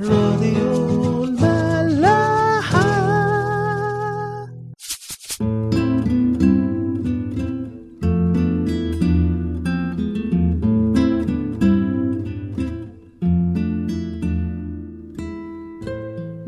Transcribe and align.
راديو 0.00 1.24
الملاحة. 1.24 2.82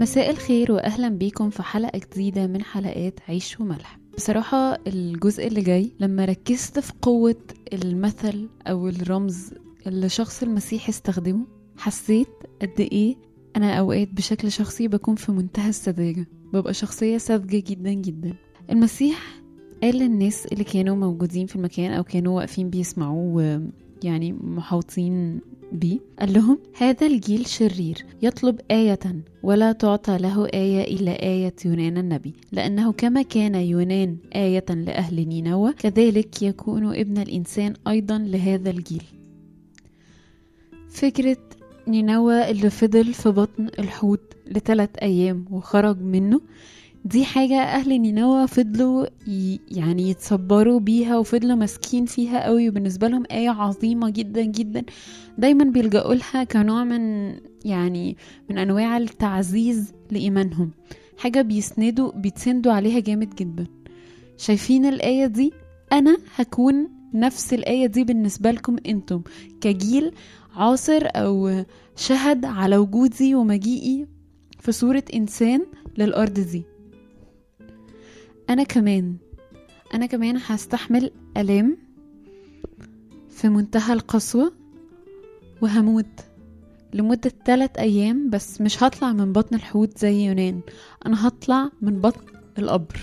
مساء 0.01 0.31
الخير 0.31 0.73
واهلا 0.73 1.09
بيكم 1.09 1.51
في 1.51 1.63
حلقة 1.63 2.01
جديدة 2.13 2.47
من 2.47 2.63
حلقات 2.63 3.21
عيش 3.29 3.61
وملح. 3.61 3.99
بصراحة 4.17 4.79
الجزء 4.87 5.47
اللي 5.47 5.61
جاي 5.61 5.93
لما 6.01 6.25
ركزت 6.25 6.79
في 6.79 6.93
قوة 7.03 7.37
المثل 7.73 8.49
أو 8.67 8.89
الرمز 8.89 9.55
اللي 9.87 10.09
شخص 10.09 10.43
المسيح 10.43 10.89
استخدمه 10.89 11.47
حسيت 11.77 12.29
قد 12.63 12.81
إيه 12.81 13.17
أنا 13.57 13.75
أوقات 13.75 14.09
بشكل 14.13 14.53
شخصي 14.53 14.89
بكون 14.89 15.15
في 15.15 15.33
منتهى 15.33 15.69
السذاجة. 15.69 16.27
ببقى 16.53 16.75
شخصية 16.75 17.19
ساذجة 17.19 17.63
جدا 17.67 17.93
جدا. 17.93 18.35
المسيح 18.71 19.41
قال 19.83 19.97
للناس 19.97 20.47
اللي 20.47 20.65
كانوا 20.65 20.97
موجودين 20.97 21.47
في 21.47 21.57
المكان 21.57 21.93
أو 21.93 22.05
كانوا 22.05 22.37
واقفين 22.37 22.71
بيسمعوه 22.71 23.69
يعني 24.03 24.33
محاوطين 24.33 25.41
بيه 25.73 25.99
قال 26.19 26.33
لهم 26.33 26.59
هذا 26.79 27.07
الجيل 27.07 27.47
شرير. 27.47 28.07
يطلب 28.23 28.61
آية 28.71 29.01
ولا 29.43 29.73
تعطى 29.73 30.19
له 30.19 30.47
آية 30.47 30.97
إلا 30.97 31.23
آية 31.23 31.55
يونان 31.65 31.99
النبي. 31.99 32.35
لأنه 32.53 32.93
كما 32.93 33.23
كان 33.23 33.55
يونان 33.55 34.17
آية 34.35 34.65
لأهل 34.71 35.29
نينوى 35.29 35.73
كذلك 35.73 36.43
يكون 36.43 36.95
ابن 36.95 37.19
الإنسان 37.19 37.75
أيضا 37.89 38.19
لهذا 38.19 38.71
الجيل. 38.71 39.03
فكرة 40.89 41.37
نينوى 41.89 42.51
اللي 42.51 42.71
فضل 42.71 43.15
في 43.15 43.29
بطن 43.31 43.67
الحوت 43.79 44.21
لثلاث 44.47 44.91
أيام 45.03 45.45
وخرج 45.51 46.01
منه. 46.01 46.41
دي 47.05 47.25
حاجة 47.25 47.61
أهل 47.63 47.99
نينوى 48.01 48.47
فضلوا 48.47 49.07
يعني 49.71 50.11
يتصبروا 50.11 50.81
بيها 50.81 51.19
وفضلوا 51.19 51.57
ماسكين 51.57 52.07
فيها 52.07 52.45
قوي 52.45 52.69
وبالنسبة 52.69 53.09
لهم 53.09 53.25
آية 53.31 53.51
عظيمة 53.51 54.11
جدا 54.11 54.43
جدا. 54.43 54.83
دايما 55.39 55.65
بيلجأوا 55.65 56.15
لها 56.15 56.45
كنوع 56.45 56.85
من 56.85 57.35
يعني 57.65 58.17
من 58.51 58.59
أنواع 58.59 58.97
التعزيز 58.97 59.93
لإيمانهم. 60.11 60.71
حاجة 61.19 61.43
بيسندوا 61.43 62.13
بيتسندوا 62.13 62.73
عليها 62.73 63.01
جامد 63.01 63.35
جدا. 63.35 63.67
شايفين 64.37 64.87
الآية 64.87 65.27
دي؟ 65.27 65.53
أنا 65.93 66.17
هكون 66.37 66.89
نفس 67.15 67.55
الآية 67.55 67.87
دي 67.87 68.05
بالنسبة 68.05 68.51
لكم 68.51 68.77
أنتم. 68.87 69.23
كجيل 69.61 70.15
عاصر 70.55 71.03
أو 71.07 71.65
شهد 71.97 72.45
على 72.45 72.77
وجودي 72.77 73.35
ومجيئي 73.35 74.07
في 74.61 74.73
صورة 74.73 75.05
إنسان 75.15 75.67
للأرض 75.99 76.41
دي. 76.41 76.63
أنا 78.51 78.63
كمان 78.63 79.17
أنا 79.95 80.07
كمان 80.07 80.39
هستحمل 80.47 81.11
ألام 81.37 81.77
في 83.31 83.49
منتهى 83.49 83.93
القسوة 83.93 84.53
وهموت 85.63 86.07
لمدة 86.93 87.33
ثلاث 87.45 87.71
أيام 87.79 88.31
بس 88.31 88.61
مش 88.61 88.83
هطلع 88.83 89.13
من 89.13 89.33
بطن 89.33 89.57
الحوت 89.57 89.99
زي 89.99 90.27
يونان 90.27 90.61
أنا 91.07 91.29
هطلع 91.29 91.71
من 91.83 92.01
بطن 92.01 92.21
القبر. 92.59 92.99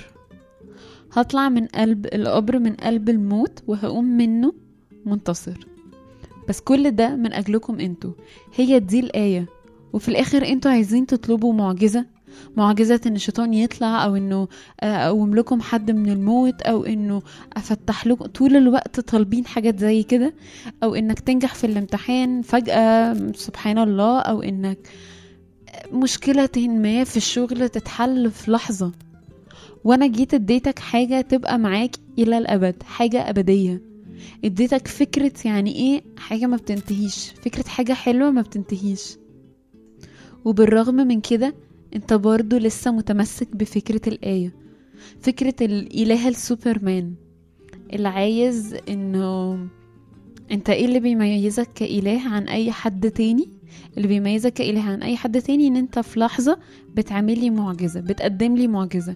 هطلع 1.14 1.50
من 1.50 1.66
قلب 1.68 2.06
القبر 2.06 2.60
من 2.60 2.74
قلب 2.74 3.10
الموت 3.10 3.64
وهقوم 3.68 4.06
منه 4.06 4.54
منتصر. 5.06 5.68
بس 6.50 6.60
كل 6.60 6.92
ده 6.92 7.16
من 7.16 7.34
أجلكم 7.34 7.80
أنتوا. 7.80 8.12
هي 8.56 8.80
دي 8.80 9.00
الآية. 9.00 9.46
وفي 9.94 10.10
الآخر 10.10 10.48
أنتوا 10.48 10.72
عايزين 10.72 11.06
تطلبوا 11.06 11.54
معجزة؟ 11.54 12.06
معجزة 12.58 13.02
إن 13.06 13.16
الشيطان 13.16 13.54
يطلع 13.54 14.06
أو 14.06 14.16
إنه 14.16 14.48
أقوم 14.80 15.36
لكم 15.36 15.62
حد 15.62 15.92
من 15.92 16.10
الموت 16.10 16.62
أو 16.62 16.86
إنه 16.86 17.22
أفتح 17.54 18.08
لكم 18.08 18.26
طول 18.26 18.56
الوقت 18.56 19.00
طالبين 19.00 19.46
حاجات 19.46 19.80
زي 19.80 20.04
كده؟ 20.04 20.34
أو 20.84 20.96
إنك 20.96 21.20
تنجح 21.20 21.56
في 21.56 21.64
الامتحان 21.68 22.42
فجأة 22.42 23.18
سبحان 23.36 23.78
الله 23.78 24.20
أو 24.20 24.42
إنك 24.42 24.78
مشكلة 25.92 26.50
ما 26.58 27.04
في 27.04 27.18
الشغل 27.18 27.70
تتحل 27.70 28.32
في 28.32 28.52
لحظة. 28.52 28.92
وأنا 29.84 30.08
جيت 30.08 30.34
اديتك 30.34 30.80
حاجة 30.80 31.22
تبقى 31.22 31.60
معاك 31.60 31.96
إلى 32.20 32.38
الأبد 32.38 32.84
حاجة 32.84 33.30
أبدية. 33.30 33.82
اديتك 34.46 34.88
فكرة 34.88 35.32
يعني 35.46 35.76
إيه 35.76 36.04
حاجة 36.18 36.46
ما 36.46 36.58
بتنتهيش 36.58 37.30
فكرة 37.30 37.68
حاجة 37.68 37.94
حلوة 37.94 38.32
ما 38.32 38.42
بتنتهيش. 38.42 39.18
وبالرغم 40.46 40.96
من 40.96 41.22
كده 41.22 41.56
انت 41.96 42.14
برضو 42.14 42.58
لسه 42.58 42.92
متمسك 42.92 43.56
بفكرة 43.56 44.02
الآية 44.10 44.54
فكرة 45.22 45.56
الإله 45.66 46.28
السوبرمان. 46.28 47.14
اللي 47.94 48.08
عايز 48.08 48.76
إنه 48.90 49.60
انت 50.52 50.70
إيه 50.70 50.86
اللي 50.86 51.00
بيميزك 51.00 51.68
كإله 51.76 52.22
عن 52.30 52.48
أي 52.48 52.72
حد 52.72 53.12
تاني؟ 53.12 53.50
اللي 53.98 54.08
بيميزك 54.08 54.54
كإله 54.54 54.82
عن 54.82 55.04
أي 55.04 55.18
حد 55.18 55.42
تاني 55.42 55.68
إن 55.68 55.76
انت 55.76 56.00
في 56.00 56.20
لحظة 56.20 56.60
بتعمل 56.96 57.40
لي 57.40 57.50
معجزة 57.50 58.00
بتقدم 58.00 58.56
لي 58.56 58.68
معجزة. 58.68 59.16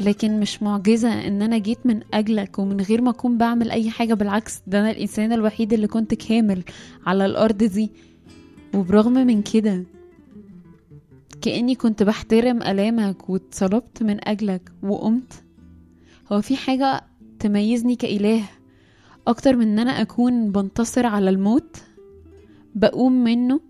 لكن 0.00 0.40
مش 0.40 0.62
معجزة 0.62 1.26
إن 1.26 1.42
أنا 1.42 1.58
جيت 1.58 1.86
من 1.86 2.00
أجلك 2.14 2.58
ومن 2.58 2.80
غير 2.80 3.02
ما 3.02 3.10
أكون 3.10 3.38
بعمل 3.38 3.70
أي 3.70 3.90
حاجة 3.90 4.14
بالعكس 4.14 4.60
ده 4.66 4.80
أنا 4.80 4.90
الإنسان 4.90 5.32
الوحيد 5.32 5.72
اللي 5.72 5.86
كنت 5.86 6.14
كامل 6.14 6.62
على 7.06 7.26
الأرض 7.26 7.56
دي. 7.64 7.90
وبرغم 8.74 9.12
من 9.12 9.42
كده 9.42 9.84
كأني 11.42 11.74
كنت 11.74 12.02
بحترم 12.02 12.62
ألامك 12.62 13.30
واتصلبت 13.30 14.02
من 14.02 14.28
أجلك 14.28 14.72
وقمت. 14.82 15.32
هو 16.32 16.40
في 16.40 16.56
حاجة 16.56 17.04
تميزني 17.38 17.96
كإله 17.96 18.42
أكتر 19.26 19.56
من 19.56 19.66
إن 19.68 19.78
أنا 19.78 20.00
أكون 20.00 20.50
بنتصر 20.52 21.06
على 21.06 21.30
الموت 21.30 21.76
بقوم 22.74 23.24
منه 23.24 23.60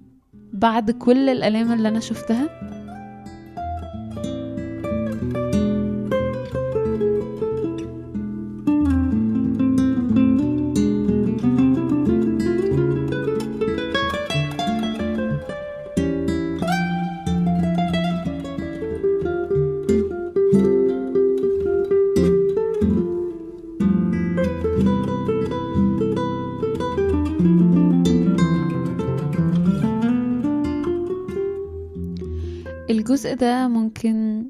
بعد 0.53 0.91
كل 0.91 1.29
الألام 1.29 1.73
اللي 1.73 1.89
أنا 1.89 2.01
شفتها؟ 2.01 2.74
الجزء 32.91 33.35
ده 33.35 33.69
ممكن 33.69 34.45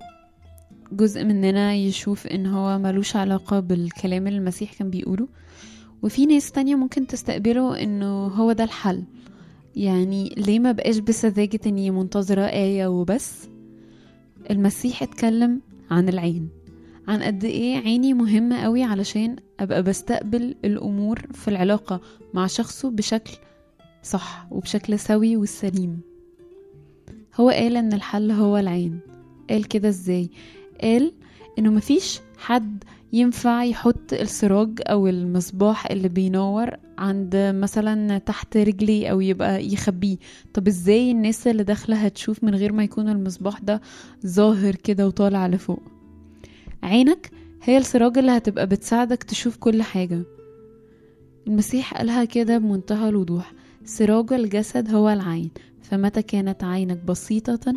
جزء 0.92 1.24
مننا 1.24 1.74
يشوف 1.74 2.26
إن 2.26 2.46
هو 2.46 2.78
ملوش 2.78 3.16
علاقة 3.16 3.60
بالكلام 3.60 4.26
اللي 4.26 4.38
المسيح 4.38 4.72
كان 4.72 4.90
بيقوله. 4.90 5.28
وفي 6.02 6.26
ناس 6.26 6.52
تانية 6.52 6.74
ممكن 6.74 7.06
تستقبله 7.06 7.82
إنه 7.82 8.26
هو 8.26 8.52
ده 8.52 8.64
الحل. 8.64 9.02
يعني 9.76 10.34
ليه 10.36 10.58
ما 10.58 10.72
بقاش 10.72 10.98
بسذاجة 10.98 11.60
اني 11.66 11.90
منتظرة 11.90 12.42
آية 12.42 12.86
وبس؟ 12.86 13.48
المسيح 14.50 15.02
اتكلم 15.02 15.60
عن 15.90 16.08
العين. 16.08 16.48
عن 17.08 17.22
قد 17.22 17.44
إيه 17.44 17.76
عيني 17.78 18.14
مهمة 18.14 18.56
قوي 18.62 18.82
علشان 18.82 19.36
أبقى 19.60 19.82
بستقبل 19.82 20.54
الأمور 20.64 21.22
في 21.32 21.48
العلاقة 21.48 22.00
مع 22.34 22.46
شخصه 22.46 22.90
بشكل 22.90 23.32
صح 24.02 24.46
وبشكل 24.50 24.98
سوي 24.98 25.36
والسليم 25.36 26.00
هو 27.40 27.50
قال 27.50 27.76
إن 27.76 27.92
الحل 27.92 28.30
هو 28.30 28.56
العين. 28.58 28.98
قال 29.50 29.68
كده 29.68 29.88
إزاي؟ 29.88 30.30
قال 30.82 31.12
إنه 31.58 31.70
مفيش 31.70 32.20
حد 32.38 32.84
ينفع 33.12 33.64
يحط 33.64 34.12
السراج 34.12 34.80
أو 34.86 35.08
المصباح 35.08 35.90
اللي 35.90 36.08
بينور 36.08 36.70
عند 36.98 37.36
مثلا 37.36 38.18
تحت 38.18 38.56
رجلي 38.56 39.10
أو 39.10 39.20
يبقى 39.20 39.66
يخبيه. 39.72 40.16
طب 40.54 40.66
إزاي 40.66 41.10
الناس 41.10 41.46
اللي 41.46 41.62
داخلة 41.64 41.96
هتشوف 41.96 42.44
من 42.44 42.54
غير 42.54 42.72
ما 42.72 42.84
يكون 42.84 43.08
المصباح 43.08 43.58
ده 43.60 43.80
ظاهر 44.26 44.74
كده 44.74 45.06
وطالع 45.06 45.46
لفوق؟ 45.46 45.82
عينك 46.82 47.30
هي 47.62 47.78
السراج 47.78 48.18
اللي 48.18 48.30
هتبقى 48.30 48.66
بتساعدك 48.66 49.22
تشوف 49.22 49.56
كل 49.56 49.82
حاجة. 49.82 50.22
المسيح 51.46 51.94
قالها 51.94 52.24
كده 52.24 52.58
بمنتهى 52.58 53.08
الوضوح. 53.08 53.52
سراج 53.84 54.32
الجسد 54.32 54.94
هو 54.94 55.08
العين 55.08 55.50
فمتى 55.82 56.22
كانت 56.22 56.64
عينك 56.64 56.98
بسيطة 57.04 57.74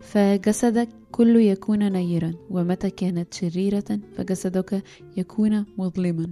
فجسدك 0.00 0.88
كله 1.12 1.40
يكون 1.40 1.92
نيرا 1.92 2.34
ومتى 2.50 2.90
كانت 2.90 3.34
شريرة 3.34 4.00
فجسدك 4.16 4.82
يكون 5.16 5.64
مظلما. 5.78 6.30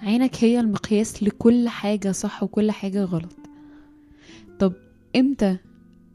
عينك 0.00 0.44
هي 0.44 0.60
المقياس 0.60 1.22
لكل 1.22 1.68
حاجة 1.68 2.12
صح 2.12 2.42
وكل 2.42 2.70
حاجة 2.70 3.04
غلط. 3.04 3.36
طب 4.58 4.72
إمتى 5.16 5.56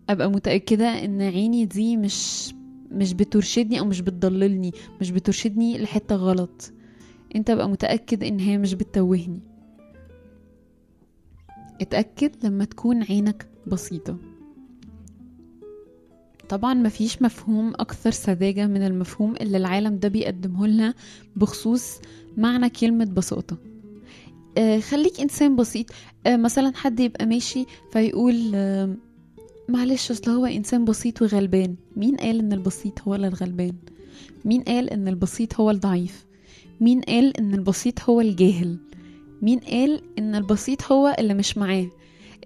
أبقى 0.09 0.31
متأكدة 0.31 1.05
إن 1.05 1.21
عيني 1.21 1.65
دي 1.65 1.97
مش 1.97 2.53
مش 2.91 3.13
بترشدني 3.13 3.79
أو 3.79 3.85
مش 3.85 4.01
بتضللني 4.01 4.71
مش 5.01 5.11
بترشدني 5.11 5.77
لحتة 5.77 6.15
غلط؟ 6.15 6.71
انت 7.35 7.49
أبقى 7.49 7.69
متأكد 7.69 8.23
إن 8.23 8.39
هي 8.39 8.57
مش 8.57 8.73
بتتوهني؟ 8.73 9.56
اتأكد 11.81 12.31
لما 12.43 12.65
تكون 12.65 13.03
عينك 13.03 13.47
بسيطة. 13.67 14.17
طبعا 16.49 16.73
مفيش 16.73 17.21
مفهوم 17.21 17.73
أكثر 17.75 18.11
سذاجة 18.11 18.67
من 18.67 18.81
المفهوم 18.85 19.35
اللي 19.41 19.57
العالم 19.57 19.99
ده 19.99 20.07
بيقدمه 20.09 20.67
لنا 20.67 20.93
بخصوص 21.35 21.99
معنى 22.37 22.69
كلمة 22.69 23.05
بساطة. 23.05 23.57
آه 24.57 24.79
خليك 24.79 25.19
إنسان 25.21 25.55
بسيط. 25.55 25.85
آه 26.27 26.35
مثلا 26.37 26.71
حد 26.75 26.99
يبقى 26.99 27.25
ماشي 27.25 27.65
فيقول 27.91 28.51
آه 28.55 28.95
معلش 29.69 30.11
أصل 30.11 30.31
هو 30.31 30.45
إنسان 30.45 30.85
بسيط 30.85 31.21
وغلبان. 31.21 31.75
مين 31.95 32.15
قال 32.15 32.39
إن 32.39 32.53
البسيط 32.53 33.01
هو 33.01 33.15
اللي 33.15 33.27
الغلبان؟ 33.27 33.73
مين 34.45 34.61
قال 34.61 34.89
إن 34.89 35.07
البسيط 35.07 35.59
هو 35.59 35.71
الضعيف؟ 35.71 36.25
مين 36.81 37.01
قال 37.01 37.37
إن 37.37 37.53
البسيط 37.53 38.01
هو 38.01 38.21
الجاهل؟ 38.21 38.77
مين 39.41 39.59
قال 39.59 40.01
إن 40.19 40.35
البسيط 40.35 40.91
هو 40.91 41.15
اللي 41.19 41.33
مش 41.33 41.57
معاه؟ 41.57 41.87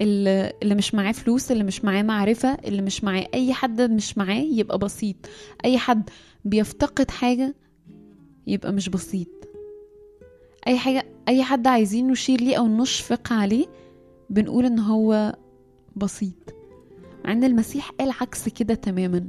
اللي 0.02 0.76
مش 0.76 0.96
معاه 0.96 1.12
فلوس 1.12 1.52
اللي 1.52 1.64
مش 1.64 1.86
معاه 1.86 2.02
معرفة 2.04 2.54
اللي 2.66 2.82
مش 2.82 3.04
معاه 3.04 3.28
أي 3.34 3.54
حد 3.54 3.82
مش 3.82 4.18
معاه 4.18 4.42
يبقى 4.42 4.78
بسيط. 4.80 5.16
أي 5.66 5.78
حد 5.78 6.10
بيفتقد 6.46 7.12
حاجة 7.12 7.56
يبقى 8.48 8.72
مش 8.72 8.90
بسيط. 8.90 9.28
أي 10.68 10.78
حاجة 10.78 11.06
أي 11.28 11.44
حد 11.44 11.68
عايزين 11.68 12.08
نشير 12.08 12.42
ليه 12.42 12.56
أو 12.58 12.68
نشفق 12.68 13.34
عليه 13.34 13.66
بنقول 14.30 14.66
إن 14.66 14.80
هو 14.80 15.36
بسيط. 15.96 16.56
مع 17.26 17.32
إن 17.32 17.44
المسيح 17.44 17.92
قال 17.92 18.12
عكس 18.22 18.50
كده 18.50 18.74
تماما. 18.74 19.28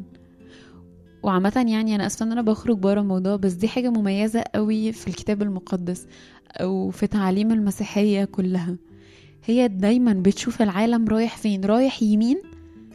وعامة 1.23 1.65
يعني 1.69 1.95
أنا 1.95 2.07
أسفة 2.07 2.27
إن 2.27 2.33
أنا 2.33 2.43
بخرج 2.43 2.79
بره 2.79 3.01
الموضوع 3.01 3.37
بس 3.37 3.53
دي 3.53 3.69
حاجة 3.69 3.91
مميزة 3.91 4.45
قوي 4.55 4.93
في 4.93 5.09
الكتاب 5.09 5.43
المقدس 5.43 6.07
أو 6.53 6.91
في 6.91 7.07
تعاليم 7.07 7.53
المسيحية 7.53 8.25
كلها. 8.25 8.77
هي 9.45 9.69
دايما 9.69 10.13
بتشوف 10.13 10.63
العالم 10.63 11.09
رايح 11.09 11.37
فين؟ 11.37 11.65
رايح 11.65 12.03
يمين 12.03 12.43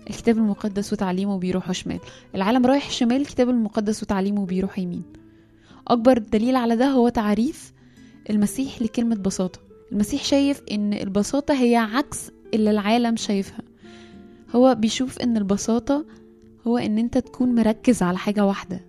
الكتاب 0.09 0.37
المقدس 0.37 0.93
وتعليمه 0.93 1.37
بيروحوا 1.37 1.73
شمال. 1.73 1.99
العالم 2.35 2.65
رايح 2.65 2.91
شمال 2.91 3.21
الكتاب 3.21 3.49
المقدس 3.49 4.03
وتعليمه 4.03 4.45
بيروح 4.45 4.79
يمين. 4.79 5.03
أكبر 5.87 6.17
دليل 6.17 6.55
على 6.55 6.75
ده 6.75 6.85
هو 6.87 7.09
تعريف 7.09 7.73
المسيح 8.29 8.81
لكلمة 8.81 9.15
بساطة. 9.15 9.59
المسيح 9.91 10.23
شايف 10.23 10.61
إن 10.71 10.93
البساطة 10.93 11.53
هي 11.53 11.75
عكس 11.75 12.31
اللي 12.53 12.71
العالم 12.71 13.15
شايفها. 13.15 13.61
هو 14.55 14.75
بيشوف 14.75 15.19
إن 15.19 15.37
البساطة 15.37 16.05
هو 16.67 16.77
إن 16.77 16.97
أنت 16.97 17.17
تكون 17.17 17.55
مركز 17.55 18.01
على 18.03 18.17
حاجة 18.17 18.45
واحدة. 18.45 18.85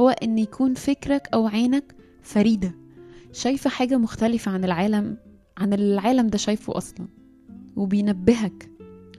هو 0.00 0.08
إن 0.08 0.38
يكون 0.38 0.74
فكرك 0.74 1.28
أو 1.34 1.46
عينك 1.46 1.94
فريدة. 2.22 2.74
شايفة 3.32 3.70
حاجة 3.70 3.96
مختلفة 3.98 4.52
عن 4.52 4.64
العالم 4.64 5.16
عن 5.58 5.72
العالم 5.72 6.26
ده 6.26 6.38
شايفه 6.38 6.76
أصلا. 6.76 7.08
وبينبهك. 7.76 8.70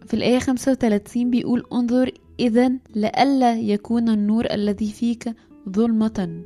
في 0.08 0.14
الآية 0.14 0.40
35 0.40 1.30
بيقول 1.30 1.64
انظر 1.74 2.12
إذا 2.40 2.72
لئلا 2.96 3.60
يكون 3.60 4.10
النور 4.10 4.46
الذي 4.52 4.92
فيك 4.92 5.30
ظلمة. 5.70 6.44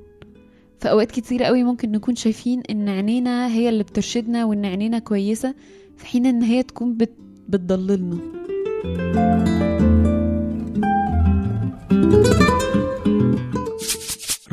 في 0.79 0.89
أوقات 0.91 1.11
كتيرة 1.11 1.45
قوي 1.45 1.63
ممكن 1.63 1.91
نكون 1.91 2.15
شايفين 2.15 2.61
إن 2.69 2.89
عينينا 2.89 3.47
هي 3.47 3.69
اللي 3.69 3.83
بترشدنا 3.83 4.45
وإن 4.45 4.65
عينينا 4.65 4.99
كويسة 4.99 5.55
في 5.97 6.05
حين 6.05 6.25
إن 6.25 6.41
هي 6.41 6.63
تكون 6.63 6.97
بت... 6.97 7.11
بتضللنا. 7.49 8.17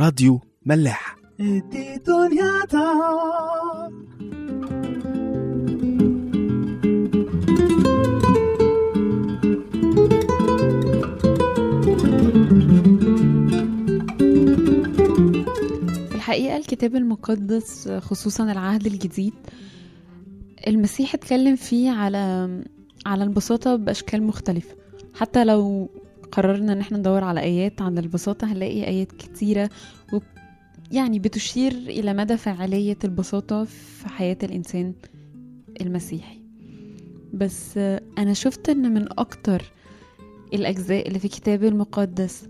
راديو 0.00 0.40
ملاح 0.66 1.16
دي 1.38 1.96
دنيا 2.06 2.64
الحقيقة 16.14 16.56
الكتاب 16.56 16.96
المقدس 16.96 17.88
خصوصا 17.88 18.52
العهد 18.52 18.86
الجديد 18.86 19.34
المسيح 20.66 21.14
اتكلم 21.14 21.56
فيه 21.56 21.90
على 21.90 22.48
على 23.06 23.24
البساطة 23.24 23.76
بأشكال 23.76 24.22
مختلفة. 24.22 24.74
حتى 25.14 25.44
لو 25.44 25.90
قررنا 26.32 26.72
ان 26.72 26.80
إحنا 26.80 26.98
ندور 26.98 27.24
على 27.24 27.40
ايات 27.40 27.82
عن 27.82 27.98
البساطة 27.98 28.52
هنلاقي 28.52 28.84
ايات 28.86 29.12
كتيرة 29.12 29.70
و 30.12 30.18
يعني 30.92 31.18
بتشير 31.18 31.72
إلى 31.72 32.14
مدى 32.14 32.36
فعالية 32.36 32.98
البساطة 33.04 33.64
في 33.64 34.08
حياة 34.08 34.36
الانسان 34.42 34.92
المسيحي. 35.80 36.40
بس 37.34 37.78
أنا 38.18 38.32
شفت 38.32 38.68
ان 38.68 38.94
من 38.94 39.08
أكتر 39.18 39.62
الاجزاء 40.54 41.08
اللي 41.08 41.18
في 41.18 41.24
الكتاب 41.24 41.64
المقدس 41.64 42.48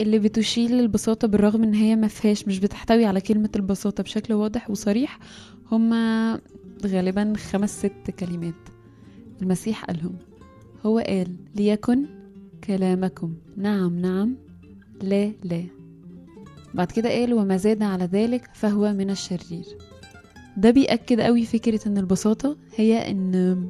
اللي 0.00 0.18
بتشير 0.18 0.70
للبساطة 0.70 1.28
بالرغم 1.28 1.62
ان 1.62 1.74
هي 1.74 1.96
ما 1.96 2.08
فيهاش 2.08 2.48
مش 2.48 2.58
بتحتوي 2.58 3.04
على 3.04 3.20
كلمة 3.20 3.50
البساطة 3.56 4.02
بشكل 4.02 4.34
واضح 4.34 4.70
وصريح 4.70 5.18
هما 5.72 6.40
غالبا 6.86 7.32
خمس 7.36 7.78
ست 7.78 8.10
كلمات. 8.18 8.54
المسيح 9.42 9.84
قالهم 9.84 10.16
هو 10.86 10.98
قال 10.98 11.36
ليكن 11.56 12.06
كلامكم. 12.64 13.34
نعم 13.56 13.98
نعم. 13.98 14.36
لا 15.02 15.32
لا. 15.44 15.64
بعد 16.74 16.92
كده 16.92 17.08
قال 17.10 17.34
وما 17.34 17.56
زاد 17.56 17.82
على 17.82 18.04
ذلك 18.04 18.50
فهو 18.54 18.92
من 18.92 19.10
الشرير. 19.10 19.64
ده 20.56 20.70
بيأكد 20.70 21.20
قوي 21.20 21.44
فكرة 21.44 21.88
إن 21.88 21.98
البساطة 21.98 22.56
هي 22.76 23.10
إن 23.10 23.68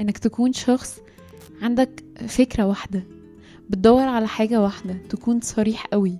إنك 0.00 0.18
تكون 0.18 0.52
شخص 0.52 1.00
عندك 1.62 2.04
فكرة 2.26 2.66
واحدة 2.66 3.04
بتدور 3.70 4.02
على 4.02 4.28
حاجة 4.28 4.60
واحدة 4.62 4.96
تكون 5.08 5.40
صريح 5.40 5.86
قوي. 5.86 6.18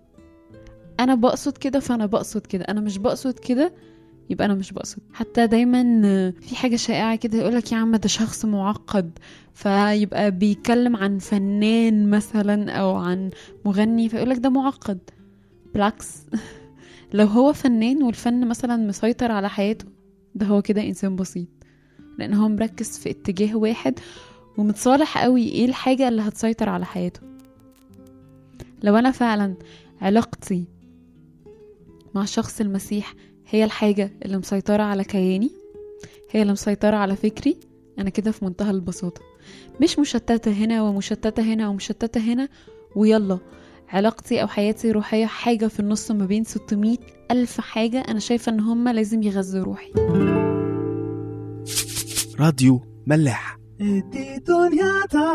أنا 1.00 1.14
بقصد 1.14 1.58
كده 1.58 1.81
فأنا 1.81 2.06
بقصد 2.06 2.46
كده. 2.46 2.64
أنا 2.64 2.81
مش 2.81 2.99
بقصد 2.99 3.38
كده 3.38 3.73
يبقى 4.31 4.44
أنا 4.44 4.55
مش 4.55 4.73
بقصد. 4.73 4.99
حتى 5.12 5.47
دايما 5.47 5.82
في 6.41 6.56
حاجة 6.56 6.77
شائعة 6.77 7.17
كده 7.17 7.38
يقولك 7.38 7.73
يا 7.73 7.77
عم 7.77 7.97
ده 7.97 8.09
شخص 8.09 8.44
معقد 8.44 9.19
فيبقى 9.55 10.31
بيتكلم 10.31 10.97
عن 10.97 11.19
فنان 11.19 12.11
مثلا 12.11 12.70
أو 12.72 12.96
عن 12.96 13.31
مغني 13.65 14.08
فيقولك 14.08 14.39
ده 14.39 14.49
معقد. 14.49 14.99
بالعكس 15.75 16.17
لو 17.15 17.27
هو 17.27 17.53
فنان 17.53 18.03
والفن 18.03 18.49
مثلا 18.49 18.77
مسيطر 18.77 19.32
على 19.32 19.49
حياته 19.49 19.87
ده 20.34 20.46
هو 20.46 20.63
كده 20.63 20.82
إنسان 20.82 21.17
بسيط. 21.17 21.49
لأن 22.19 22.34
هو 22.34 22.49
مركز 22.49 22.99
في 22.99 23.10
اتجاه 23.10 23.56
واحد 23.56 23.99
ومتصالح 24.58 25.19
قوي 25.22 25.43
إيه 25.49 25.65
الحاجة 25.65 26.08
اللي 26.08 26.22
هتسيطر 26.22 26.69
على 26.69 26.84
حياته. 26.87 27.20
لو 28.82 28.96
أنا 28.96 29.10
فعلا 29.10 29.55
علاقتي 30.01 30.65
مع 32.15 32.25
شخص 32.25 32.60
المسيح 32.60 33.15
هي 33.49 33.65
الحاجة 33.65 34.11
اللي 34.25 34.39
مسيطرة 34.39 34.82
على 34.82 35.05
كياني 35.05 35.51
هي 36.31 36.43
اللي 36.43 36.53
مسيطرة 36.53 36.97
على 36.97 37.17
فكري. 37.17 37.56
أنا 37.99 38.11
كده 38.11 38.31
في 38.31 38.44
منتهى 38.44 38.70
البساطة. 38.70 39.20
مش 39.82 39.99
مشتتة 39.99 40.53
هنا 40.53 40.82
ومشتتة 40.82 41.43
هنا 41.43 41.69
ومشتتة 41.69 42.20
هنا 42.20 42.49
ويلا 42.97 43.39
علاقتي 43.89 44.43
أو 44.43 44.47
حياتي 44.47 44.91
الروحية 44.91 45.27
حاجة 45.27 45.67
في 45.67 45.81
النص 45.81 46.11
ما 46.11 46.27
بين 46.27 46.44
600 46.44 46.97
ألف 47.31 47.61
حاجة 47.61 48.01
أنا 48.01 48.19
شايفة 48.19 48.53
إن 48.53 48.61
هما 48.61 48.93
لازم 48.93 49.23
يغذوا 49.23 49.65
روحي. 49.65 49.93
راديو 52.41 52.81
ملاح. 53.06 53.59
دي 53.81 54.39
دنيا 54.39 55.06
تا 55.11 55.35